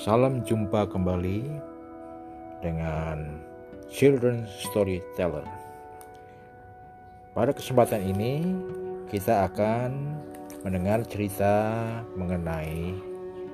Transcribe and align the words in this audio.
Salam 0.00 0.40
jumpa 0.48 0.88
kembali 0.88 1.44
dengan 2.64 3.36
Children 3.92 4.48
Storyteller. 4.48 5.44
Pada 7.36 7.52
kesempatan 7.52 8.08
ini 8.08 8.40
kita 9.12 9.44
akan 9.44 10.16
mendengar 10.64 11.04
cerita 11.04 11.84
mengenai 12.16 12.96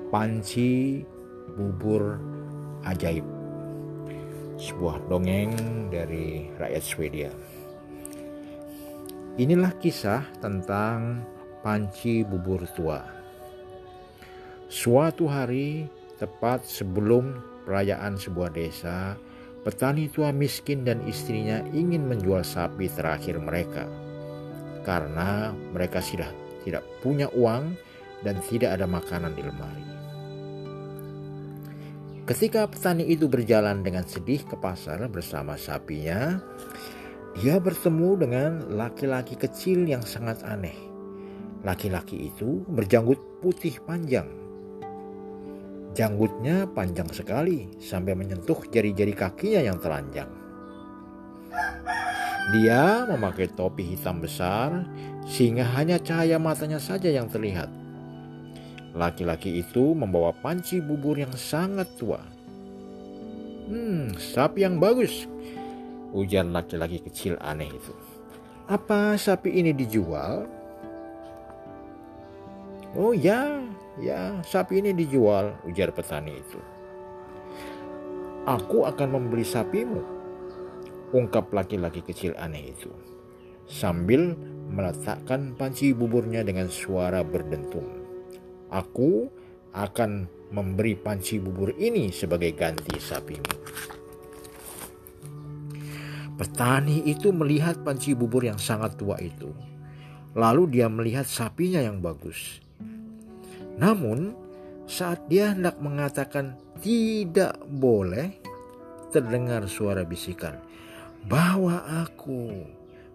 panci 0.07 1.03
bubur 1.59 2.15
ajaib. 2.87 3.27
Sebuah 4.55 5.03
dongeng 5.11 5.51
dari 5.91 6.47
rakyat 6.55 6.83
Swedia. 6.87 7.31
Inilah 9.35 9.75
kisah 9.83 10.23
tentang 10.39 11.27
panci 11.59 12.23
bubur 12.23 12.63
tua. 12.71 13.03
Suatu 14.71 15.27
hari 15.27 15.96
tepat 16.17 16.65
sebelum 16.65 17.37
perayaan 17.65 18.17
sebuah 18.17 18.53
desa, 18.53 19.15
petani 19.61 20.09
tua 20.09 20.33
miskin 20.33 20.83
dan 20.83 21.01
istrinya 21.05 21.61
ingin 21.71 22.05
menjual 22.05 22.41
sapi 22.41 22.89
terakhir 22.91 23.37
mereka 23.41 23.85
karena 24.87 25.51
mereka 25.75 25.99
sudah 25.99 26.31
tidak 26.63 26.87
punya 27.03 27.27
uang 27.35 27.75
dan 28.23 28.39
tidak 28.47 28.79
ada 28.79 28.87
makanan 28.87 29.35
di 29.35 29.43
lemari. 29.43 29.85
Ketika 32.27 32.67
petani 32.67 33.07
itu 33.07 33.27
berjalan 33.27 33.83
dengan 33.83 34.03
sedih 34.03 34.43
ke 34.43 34.59
pasar 34.59 34.99
bersama 35.07 35.55
sapinya, 35.55 36.39
dia 37.39 37.55
bertemu 37.59 38.09
dengan 38.19 38.51
laki-laki 38.75 39.39
kecil 39.39 39.87
yang 39.87 40.03
sangat 40.03 40.43
aneh. 40.43 40.75
Laki-laki 41.63 42.31
itu 42.31 42.63
berjanggut 42.67 43.39
putih 43.39 43.79
panjang. 43.83 44.46
Janggutnya 45.97 46.69
panjang 46.69 47.09
sekali 47.09 47.73
sampai 47.81 48.13
menyentuh 48.13 48.61
jari-jari 48.69 49.17
kakinya 49.17 49.65
yang 49.65 49.81
telanjang. 49.81 50.29
Dia 52.53 53.09
memakai 53.09 53.49
topi 53.57 53.97
hitam 53.97 54.21
besar 54.21 54.85
sehingga 55.25 55.65
hanya 55.73 55.97
cahaya 55.97 56.37
matanya 56.37 56.77
saja 56.77 57.09
yang 57.09 57.25
terlihat. 57.25 57.73
Laki-laki 58.93 59.57
itu 59.57 59.97
membawa 59.97 60.37
panci 60.37 60.77
bubur 60.77 61.17
yang 61.17 61.33
sangat 61.33 61.89
tua. 61.97 62.21
Hmm, 63.67 64.13
sapi 64.15 64.63
yang 64.63 64.77
bagus, 64.77 65.25
Ujar 66.15 66.47
laki-laki 66.47 67.03
kecil 67.03 67.35
aneh 67.43 67.67
itu. 67.67 67.91
Apa 68.71 69.19
sapi 69.19 69.59
ini 69.59 69.75
dijual? 69.75 70.47
Oh 72.95 73.11
ya, 73.11 73.59
ya 74.01 74.39
sapi 74.45 74.81
ini 74.81 74.93
dijual, 74.93 75.57
ujar 75.65 75.93
petani 75.93 76.37
itu. 76.37 76.59
Aku 78.47 78.87
akan 78.87 79.07
membeli 79.11 79.43
sapimu, 79.43 80.01
ungkap 81.11 81.51
laki-laki 81.51 81.99
kecil 81.99 82.31
aneh 82.39 82.71
itu. 82.71 82.91
Sambil 83.67 84.39
meletakkan 84.71 85.51
panci 85.59 85.91
buburnya 85.91 86.43
dengan 86.47 86.71
suara 86.71 87.19
berdentum. 87.27 87.83
Aku 88.71 89.27
akan 89.75 90.27
memberi 90.51 90.95
panci 90.95 91.43
bubur 91.43 91.75
ini 91.75 92.07
sebagai 92.11 92.55
ganti 92.55 92.95
sapimu. 92.95 93.53
Petani 96.37 97.01
itu 97.09 97.33
melihat 97.33 97.81
panci 97.81 98.13
bubur 98.13 98.45
yang 98.45 98.61
sangat 98.61 98.95
tua 98.95 99.17
itu. 99.19 99.51
Lalu 100.37 100.79
dia 100.79 100.87
melihat 100.87 101.25
sapinya 101.25 101.81
yang 101.81 101.97
bagus. 101.97 102.61
Namun, 103.77 104.33
saat 104.89 105.29
dia 105.29 105.53
hendak 105.53 105.77
mengatakan 105.77 106.57
tidak 106.81 107.61
boleh, 107.69 108.33
terdengar 109.13 109.69
suara 109.69 110.01
bisikan, 110.01 110.57
"Bawa 111.29 112.05
aku, 112.05 112.65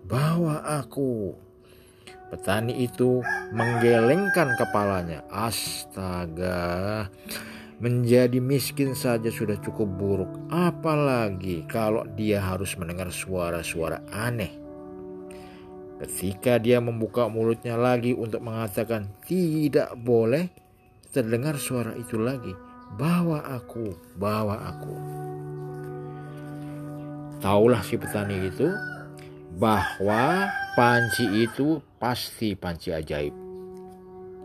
bawa 0.07 0.63
aku." 0.81 1.35
Petani 2.33 2.89
itu 2.89 3.21
menggelengkan 3.53 4.57
kepalanya. 4.57 5.21
Astaga, 5.29 7.13
Menjadi 7.83 8.39
miskin 8.39 8.95
saja 8.95 9.27
sudah 9.27 9.59
cukup 9.59 9.91
buruk, 9.99 10.31
apalagi 10.55 11.67
kalau 11.67 12.07
dia 12.15 12.39
harus 12.39 12.79
mendengar 12.79 13.11
suara-suara 13.11 14.07
aneh. 14.15 14.62
Ketika 16.03 16.59
dia 16.59 16.83
membuka 16.83 17.31
mulutnya 17.31 17.79
lagi 17.79 18.11
untuk 18.11 18.43
mengatakan 18.43 19.07
tidak 19.23 19.95
boleh, 19.95 20.51
terdengar 21.15 21.55
suara 21.63 21.95
itu 21.95 22.19
lagi, 22.19 22.51
"Bawa 22.99 23.47
aku, 23.47 23.95
bawa 24.19 24.67
aku." 24.67 24.95
Taulah 27.39 27.87
si 27.87 27.95
petani 27.95 28.51
itu 28.51 28.67
bahwa 29.63 30.51
panci 30.75 31.47
itu 31.47 31.79
pasti 32.03 32.59
panci 32.59 32.91
ajaib 32.91 33.35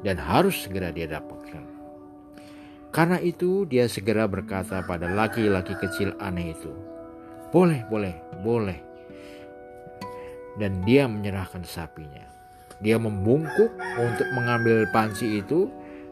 dan 0.06 0.22
harus 0.22 0.62
segera 0.62 0.94
dia 0.94 1.10
dapatkan. 1.10 1.66
Karena 2.94 3.18
itu 3.18 3.66
dia 3.66 3.90
segera 3.90 4.30
berkata 4.30 4.86
pada 4.86 5.10
laki-laki 5.10 5.74
kecil 5.74 6.14
aneh 6.22 6.54
itu, 6.54 6.70
"Boleh, 7.50 7.82
boleh, 7.90 8.14
boleh." 8.46 8.78
Dan 10.58 10.82
dia 10.84 11.06
menyerahkan 11.06 11.62
sapinya. 11.64 12.26
Dia 12.82 12.98
membungkuk 12.98 13.74
untuk 13.98 14.28
mengambil 14.34 14.86
panci 14.90 15.42
itu 15.42 15.70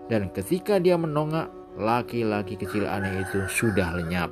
dan 0.10 0.30
ketika 0.34 0.78
dia 0.78 0.98
menongak, 0.98 1.50
laki-laki 1.76 2.56
kecil 2.56 2.86
aneh 2.86 3.26
itu 3.26 3.46
sudah 3.50 3.98
lenyap. 3.98 4.30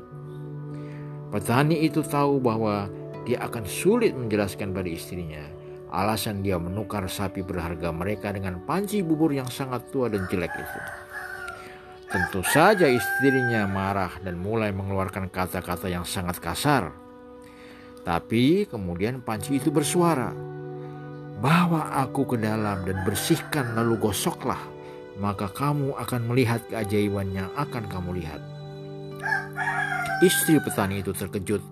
Petani 1.34 1.81
itu 1.81 2.06
tahu 2.06 2.38
bahwa 2.38 2.88
dia 3.25 3.41
akan 3.41 3.66
sulit 3.66 4.13
menjelaskan 4.13 4.69
pada 4.69 4.90
istrinya 4.90 5.41
alasan 5.94 6.41
dia 6.41 6.57
menukar 6.57 7.06
sapi 7.06 7.45
berharga 7.45 7.94
mereka 7.94 8.34
dengan 8.34 8.57
panci 8.66 9.06
bubur 9.06 9.30
yang 9.30 9.47
sangat 9.47 9.85
tua 9.94 10.09
dan 10.09 10.25
jelek 10.25 10.50
itu. 10.57 10.80
Tentu 12.09 12.41
saja 12.41 12.90
istrinya 12.90 13.69
marah 13.69 14.18
dan 14.25 14.41
mulai 14.41 14.74
mengeluarkan 14.74 15.30
kata-kata 15.30 15.90
yang 15.90 16.06
sangat 16.06 16.41
kasar. 16.41 16.90
Tapi 18.03 18.67
kemudian 18.67 19.23
panci 19.23 19.63
itu 19.63 19.71
bersuara, 19.71 20.35
"Bawa 21.39 22.03
aku 22.03 22.35
ke 22.35 22.37
dalam 22.39 22.83
dan 22.83 22.99
bersihkan 23.07 23.79
lalu 23.79 23.95
gosoklah, 23.95 24.59
maka 25.15 25.47
kamu 25.47 25.95
akan 25.95 26.21
melihat 26.27 26.59
keajaiban 26.67 27.31
yang 27.31 27.49
akan 27.55 27.87
kamu 27.87 28.19
lihat." 28.19 28.43
Istri 30.19 30.59
petani 30.59 30.99
itu 30.99 31.15
terkejut, 31.15 31.63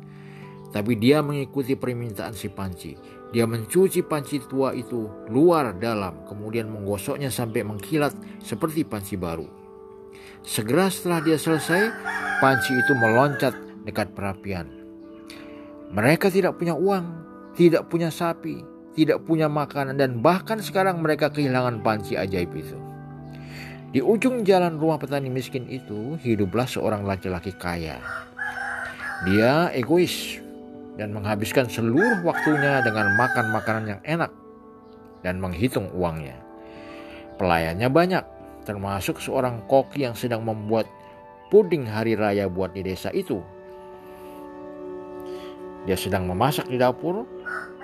tapi 0.71 0.95
dia 0.95 1.19
mengikuti 1.19 1.75
permintaan 1.75 2.31
si 2.31 2.47
panci. 2.47 2.95
Dia 3.31 3.47
mencuci 3.47 4.03
panci 4.03 4.43
tua 4.43 4.75
itu 4.75 5.07
luar 5.31 5.75
dalam, 5.79 6.27
kemudian 6.27 6.67
menggosoknya 6.67 7.31
sampai 7.31 7.63
mengkilat 7.63 8.11
seperti 8.43 8.83
panci 8.83 9.15
baru. 9.15 9.47
Segera 10.43 10.91
setelah 10.91 11.23
dia 11.23 11.39
selesai, 11.39 11.91
panci 12.43 12.75
itu 12.75 12.91
meloncat 12.91 13.55
dekat 13.87 14.11
perapian. 14.11 14.80
Mereka 15.91 16.31
tidak 16.31 16.55
punya 16.55 16.71
uang, 16.71 17.05
tidak 17.51 17.91
punya 17.91 18.07
sapi, 18.07 18.63
tidak 18.95 19.27
punya 19.27 19.51
makanan, 19.51 19.99
dan 19.99 20.23
bahkan 20.23 20.63
sekarang 20.63 21.03
mereka 21.03 21.27
kehilangan 21.27 21.83
panci 21.83 22.15
ajaib 22.15 22.51
itu. 22.55 22.79
Di 23.91 23.99
ujung 23.99 24.47
jalan 24.47 24.79
rumah 24.79 24.95
petani 24.95 25.27
miskin 25.27 25.67
itu 25.67 26.15
hiduplah 26.23 26.63
seorang 26.63 27.03
laki-laki 27.03 27.51
kaya. 27.51 27.99
Dia 29.27 29.67
egois 29.75 30.39
dan 30.95 31.11
menghabiskan 31.11 31.67
seluruh 31.67 32.23
waktunya 32.23 32.79
dengan 32.87 33.11
makan 33.19 33.51
makanan 33.51 33.85
yang 33.91 34.01
enak 34.07 34.31
dan 35.27 35.43
menghitung 35.43 35.91
uangnya. 35.91 36.39
Pelayannya 37.35 37.91
banyak, 37.91 38.23
termasuk 38.63 39.19
seorang 39.19 39.59
koki 39.67 40.07
yang 40.07 40.15
sedang 40.15 40.47
membuat 40.47 40.87
puding 41.51 41.83
hari 41.83 42.15
raya 42.15 42.47
buat 42.47 42.71
di 42.71 42.87
desa 42.87 43.11
itu. 43.11 43.43
Dia 45.85 45.97
sedang 45.97 46.29
memasak 46.29 46.69
di 46.69 46.77
dapur. 46.77 47.25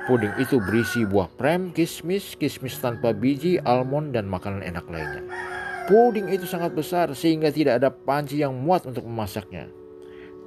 Puding 0.08 0.32
itu 0.40 0.64
berisi 0.64 1.04
buah 1.04 1.28
prem, 1.36 1.76
kismis, 1.76 2.40
kismis 2.40 2.80
tanpa 2.80 3.12
biji, 3.12 3.60
almond, 3.68 4.16
dan 4.16 4.24
makanan 4.24 4.64
enak 4.64 4.88
lainnya. 4.88 5.26
Puding 5.92 6.32
itu 6.32 6.48
sangat 6.48 6.72
besar 6.72 7.12
sehingga 7.12 7.52
tidak 7.52 7.84
ada 7.84 7.92
panci 7.92 8.40
yang 8.40 8.56
muat 8.56 8.88
untuk 8.88 9.04
memasaknya. 9.04 9.68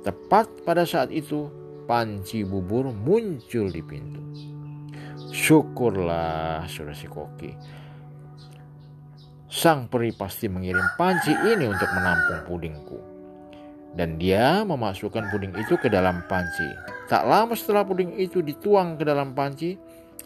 Tepat 0.01 0.49
pada 0.65 0.89
saat 0.89 1.13
itu, 1.13 1.53
panci 1.85 2.41
bubur 2.41 2.89
muncul 2.89 3.69
di 3.69 3.83
pintu. 3.85 4.23
Syukurlah, 5.31 6.65
saudara 6.65 6.97
si 6.97 7.07
koki 7.07 7.53
Sang 9.51 9.91
peri 9.91 10.15
pasti 10.15 10.47
mengirim 10.47 10.95
panci 10.95 11.35
ini 11.35 11.67
untuk 11.67 11.91
menampung 11.91 12.47
pudingku. 12.47 13.10
Dan 13.91 14.23
dia 14.23 14.63
memasukkan 14.63 15.35
puding 15.35 15.55
itu 15.59 15.75
ke 15.79 15.91
dalam 15.91 16.23
panci. 16.31 16.67
Tak 17.11 17.27
lama 17.27 17.59
setelah 17.59 17.83
puding 17.83 18.15
itu 18.15 18.39
dituang 18.39 18.95
ke 18.95 19.03
dalam 19.03 19.35
panci, 19.35 19.75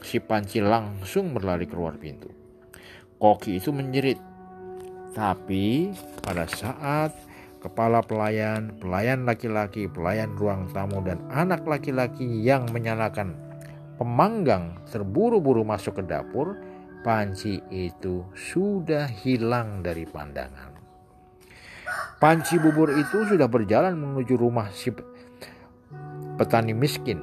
si 0.05 0.21
panci 0.21 0.61
langsung 0.61 1.33
berlari 1.33 1.65
keluar 1.65 1.97
pintu. 1.97 2.29
Koki 3.17 3.57
itu 3.57 3.73
menjerit. 3.73 4.21
Tapi 5.17 5.95
pada 6.21 6.45
saat 6.45 7.15
kepala 7.65 8.05
pelayan, 8.05 8.77
pelayan 8.77 9.25
laki-laki, 9.25 9.89
pelayan 9.89 10.37
ruang 10.37 10.69
tamu, 10.77 11.01
dan 11.01 11.23
anak 11.33 11.65
laki-laki 11.65 12.27
yang 12.45 12.69
menyalakan 12.69 13.33
pemanggang 13.97 14.77
terburu-buru 14.93 15.65
masuk 15.65 16.03
ke 16.03 16.05
dapur, 16.05 16.61
panci 17.01 17.65
itu 17.73 18.27
sudah 18.37 19.09
hilang 19.09 19.81
dari 19.81 20.05
pandangan. 20.05 20.74
Panci 22.25 22.57
bubur 22.57 22.89
itu 22.89 23.29
sudah 23.29 23.45
berjalan 23.45 24.01
menuju 24.01 24.41
rumah 24.41 24.73
si 24.73 24.89
petani 26.41 26.73
miskin. 26.73 27.21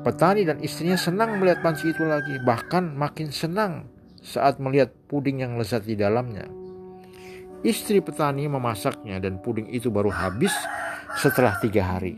Petani 0.00 0.48
dan 0.48 0.56
istrinya 0.64 0.96
senang 0.96 1.36
melihat 1.36 1.60
panci 1.60 1.92
itu 1.92 2.08
lagi, 2.08 2.40
bahkan 2.40 2.96
makin 2.96 3.28
senang 3.28 3.92
saat 4.24 4.56
melihat 4.56 4.88
puding 5.04 5.44
yang 5.44 5.60
lezat 5.60 5.84
di 5.84 6.00
dalamnya. 6.00 6.48
Istri 7.60 8.00
petani 8.00 8.48
memasaknya 8.48 9.20
dan 9.20 9.36
puding 9.36 9.68
itu 9.68 9.92
baru 9.92 10.08
habis 10.08 10.56
setelah 11.20 11.60
tiga 11.60 11.84
hari. 11.84 12.16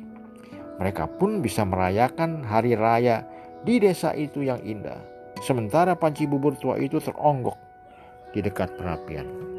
Mereka 0.79 1.19
pun 1.19 1.43
bisa 1.43 1.67
merayakan 1.67 2.47
hari 2.47 2.79
raya 2.79 3.27
di 3.67 3.83
desa 3.83 4.15
itu 4.15 4.47
yang 4.47 4.63
indah. 4.63 5.03
Sementara 5.43 5.99
panci 5.99 6.31
bubur 6.31 6.55
tua 6.55 6.79
itu 6.79 7.03
teronggok 7.03 7.59
di 8.31 8.39
dekat 8.39 8.71
perapian. 8.79 9.52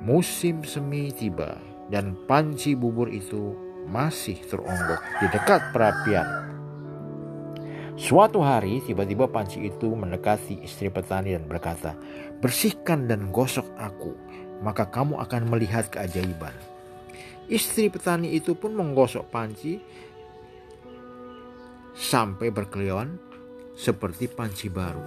Musim 0.00 0.64
semi 0.64 1.12
tiba 1.12 1.60
dan 1.92 2.16
panci 2.24 2.72
bubur 2.72 3.12
itu 3.12 3.52
masih 3.84 4.40
teronggok 4.48 5.00
di 5.20 5.26
dekat 5.28 5.60
perapian. 5.76 6.24
Suatu 8.00 8.40
hari 8.40 8.80
tiba-tiba 8.80 9.28
panci 9.28 9.68
itu 9.68 9.92
mendekati 9.92 10.64
istri 10.64 10.88
petani 10.88 11.36
dan 11.36 11.44
berkata, 11.44 11.92
Bersihkan 12.40 13.12
dan 13.12 13.28
gosok 13.28 13.68
aku, 13.76 14.16
maka 14.64 14.88
kamu 14.88 15.20
akan 15.20 15.52
melihat 15.52 15.92
keajaiban. 15.92 16.56
Istri 17.52 17.92
petani 17.92 18.32
itu 18.32 18.56
pun 18.56 18.72
menggosok 18.72 19.28
panci 19.28 19.84
sampai 21.92 22.48
berkeliaran 22.48 23.29
seperti 23.76 24.30
panci 24.30 24.70
baru. 24.70 25.02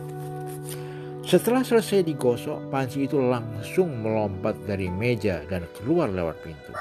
Setelah 1.23 1.63
selesai 1.63 2.03
digosok, 2.03 2.67
panci 2.67 3.07
itu 3.07 3.15
langsung 3.15 4.03
melompat 4.03 4.59
dari 4.67 4.91
meja 4.91 5.39
dan 5.47 5.63
keluar 5.71 6.11
lewat 6.11 6.35
pintu. 6.43 6.75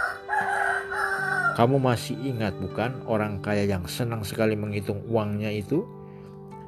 Kamu 1.55 1.79
masih 1.79 2.19
ingat 2.27 2.57
bukan 2.59 3.07
orang 3.07 3.39
kaya 3.39 3.69
yang 3.69 3.87
senang 3.87 4.27
sekali 4.27 4.59
menghitung 4.59 5.05
uangnya 5.07 5.53
itu? 5.53 5.87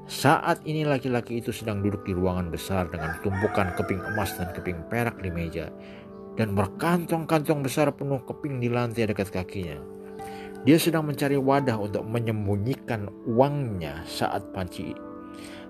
Saat 0.04 0.60
ini 0.68 0.84
laki-laki 0.84 1.40
itu 1.40 1.48
sedang 1.50 1.80
duduk 1.80 2.04
di 2.04 2.12
ruangan 2.12 2.52
besar 2.52 2.92
dengan 2.92 3.16
tumpukan 3.24 3.72
keping 3.74 4.04
emas 4.12 4.36
dan 4.36 4.52
keping 4.52 4.84
perak 4.92 5.16
di 5.24 5.32
meja 5.32 5.72
dan 6.36 6.52
berkantong-kantong 6.52 7.64
besar 7.64 7.88
penuh 7.96 8.20
keping 8.22 8.60
di 8.60 8.68
lantai 8.68 9.08
dekat 9.08 9.32
kakinya. 9.32 9.93
Dia 10.64 10.80
sedang 10.80 11.04
mencari 11.04 11.36
wadah 11.36 11.76
untuk 11.76 12.08
menyembunyikan 12.08 13.12
uangnya 13.28 14.00
saat 14.08 14.48
panci 14.56 14.96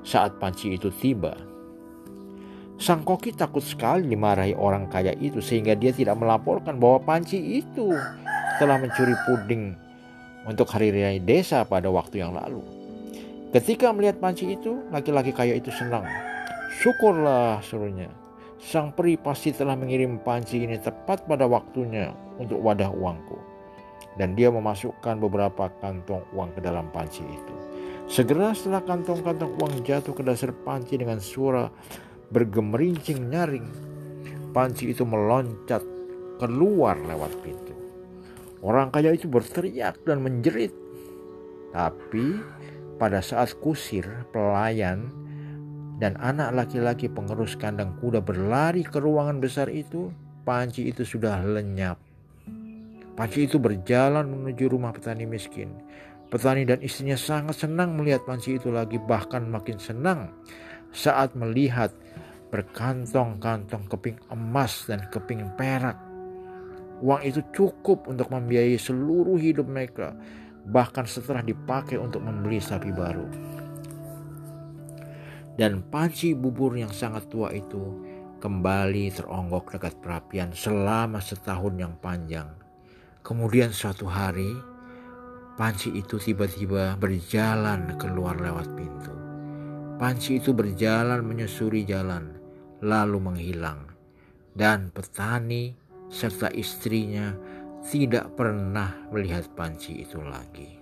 saat 0.04 0.36
panci 0.36 0.76
itu 0.76 0.92
tiba. 0.92 1.34
Sang 2.76 3.00
koki 3.02 3.32
takut 3.32 3.64
sekali 3.64 4.12
dimarahi 4.12 4.52
orang 4.52 4.86
kaya 4.92 5.16
itu 5.16 5.40
sehingga 5.40 5.72
dia 5.72 5.90
tidak 5.90 6.20
melaporkan 6.20 6.76
bahwa 6.76 7.00
panci 7.00 7.64
itu 7.64 7.88
telah 8.60 8.76
mencuri 8.76 9.16
puding 9.24 9.72
untuk 10.44 10.68
hari 10.68 10.92
raya 10.92 11.16
desa 11.18 11.64
pada 11.64 11.88
waktu 11.88 12.20
yang 12.20 12.36
lalu. 12.36 12.60
Ketika 13.54 13.94
melihat 13.94 14.18
panci 14.18 14.58
itu, 14.58 14.82
laki-laki 14.90 15.30
kaya 15.30 15.56
itu 15.56 15.70
senang. 15.70 16.04
Syukurlah 16.82 17.62
serunya. 17.62 18.10
Sang 18.58 18.90
peri 18.90 19.14
pasti 19.14 19.54
telah 19.54 19.78
mengirim 19.78 20.18
panci 20.18 20.66
ini 20.66 20.76
tepat 20.82 21.24
pada 21.30 21.46
waktunya 21.46 22.10
untuk 22.36 22.58
wadah 22.58 22.90
uangku. 22.90 23.53
Dan 24.14 24.38
dia 24.38 24.52
memasukkan 24.52 25.18
beberapa 25.18 25.72
kantong 25.82 26.22
uang 26.32 26.54
ke 26.54 26.60
dalam 26.62 26.86
panci 26.94 27.24
itu. 27.26 27.54
Segera 28.04 28.52
setelah 28.52 28.84
kantong-kantong 28.84 29.56
uang 29.58 29.74
jatuh 29.82 30.12
ke 30.12 30.20
dasar 30.20 30.52
panci 30.52 31.00
dengan 31.00 31.18
suara 31.18 31.72
bergemerincing 32.28 33.32
nyaring, 33.32 33.68
panci 34.52 34.92
itu 34.92 35.08
meloncat 35.08 35.80
keluar 36.36 37.00
lewat 37.00 37.32
pintu. 37.40 37.74
Orang 38.64 38.92
kaya 38.92 39.12
itu 39.12 39.28
berteriak 39.28 40.00
dan 40.04 40.24
menjerit. 40.24 40.72
Tapi 41.72 42.38
pada 42.96 43.20
saat 43.20 43.52
kusir, 43.60 44.06
pelayan, 44.30 45.10
dan 45.98 46.18
anak 46.18 46.54
laki-laki 46.54 47.06
pengerus 47.10 47.54
kandang 47.54 47.94
kuda 48.00 48.22
berlari 48.24 48.82
ke 48.82 48.98
ruangan 48.98 49.38
besar 49.38 49.68
itu, 49.68 50.10
panci 50.44 50.90
itu 50.90 51.04
sudah 51.04 51.40
lenyap. 51.42 51.98
Panci 53.14 53.46
itu 53.46 53.62
berjalan 53.62 54.26
menuju 54.26 54.66
rumah 54.66 54.90
petani 54.90 55.26
miskin. 55.26 55.70
Petani 56.28 56.66
dan 56.66 56.82
istrinya 56.82 57.14
sangat 57.14 57.62
senang 57.62 57.94
melihat 57.94 58.26
panci 58.26 58.58
itu 58.58 58.74
lagi, 58.74 58.98
bahkan 58.98 59.46
makin 59.46 59.78
senang 59.78 60.34
saat 60.90 61.38
melihat 61.38 61.94
berkantong-kantong 62.50 63.86
keping 63.90 64.18
emas 64.30 64.86
dan 64.90 65.06
keping 65.10 65.46
perak. 65.54 65.98
Uang 67.02 67.22
itu 67.22 67.42
cukup 67.54 68.06
untuk 68.10 68.30
membiayai 68.30 68.78
seluruh 68.78 69.38
hidup 69.38 69.66
mereka 69.66 70.14
bahkan 70.64 71.04
setelah 71.04 71.44
dipakai 71.44 72.00
untuk 72.00 72.24
membeli 72.24 72.56
sapi 72.56 72.88
baru. 72.88 73.28
Dan 75.54 75.86
panci 75.86 76.34
bubur 76.34 76.74
yang 76.74 76.90
sangat 76.90 77.30
tua 77.30 77.54
itu 77.54 78.02
kembali 78.42 79.14
teronggok 79.14 79.78
dekat 79.78 79.94
perapian 80.02 80.50
selama 80.50 81.22
setahun 81.22 81.74
yang 81.78 81.94
panjang. 82.02 82.63
Kemudian 83.24 83.72
suatu 83.72 84.04
hari, 84.04 84.52
panci 85.56 85.88
itu 85.96 86.20
tiba-tiba 86.20 86.92
berjalan 87.00 87.96
keluar 87.96 88.36
lewat 88.36 88.68
pintu. 88.76 89.16
Panci 89.96 90.36
itu 90.44 90.52
berjalan 90.52 91.24
menyusuri 91.24 91.88
jalan, 91.88 92.36
lalu 92.84 93.16
menghilang. 93.24 93.88
Dan 94.52 94.92
petani 94.92 95.72
serta 96.12 96.52
istrinya 96.52 97.32
tidak 97.88 98.36
pernah 98.36 98.92
melihat 99.08 99.48
panci 99.56 100.04
itu 100.04 100.20
lagi. 100.20 100.76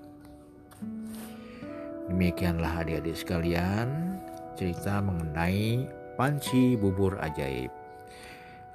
Demikianlah 2.10 2.82
adik-adik 2.82 3.22
sekalian 3.22 4.18
cerita 4.58 4.98
mengenai 4.98 5.86
panci 6.18 6.74
bubur 6.74 7.22
ajaib. 7.22 7.70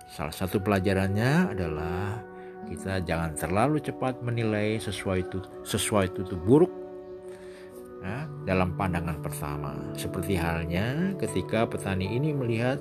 Salah 0.07 0.31
satu 0.31 0.63
pelajarannya 0.63 1.51
adalah 1.51 2.23
kita 2.67 3.01
jangan 3.03 3.31
terlalu 3.33 3.79
cepat 3.79 4.19
menilai 4.21 4.77
sesuai 4.77 5.19
itu 5.23 5.39
sesuai 5.63 6.11
itu, 6.11 6.35
buruk 6.35 6.71
ya, 8.03 8.27
dalam 8.43 8.75
pandangan 8.75 9.19
pertama. 9.23 9.75
Seperti 9.95 10.35
halnya 10.35 11.15
ketika 11.17 11.65
petani 11.67 12.11
ini 12.15 12.35
melihat 12.35 12.79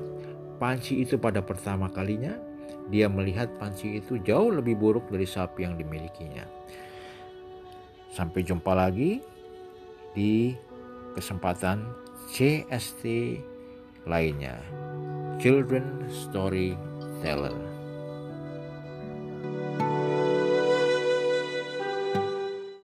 panci 0.58 1.02
itu 1.04 1.16
pada 1.16 1.40
pertama 1.40 1.86
kalinya, 1.90 2.34
dia 2.90 3.10
melihat 3.10 3.50
panci 3.58 3.98
itu 3.98 4.18
jauh 4.22 4.50
lebih 4.50 4.78
buruk 4.78 5.06
dari 5.10 5.26
sapi 5.26 5.66
yang 5.66 5.74
dimilikinya. 5.78 6.46
Sampai 8.14 8.46
jumpa 8.46 8.72
lagi 8.72 9.20
di 10.16 10.56
kesempatan 11.12 11.84
CST 12.32 13.04
lainnya. 14.08 14.56
Children 15.36 16.08
Story 16.08 16.72
you 19.46 19.85